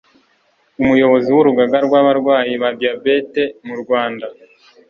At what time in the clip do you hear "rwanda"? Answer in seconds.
3.81-4.25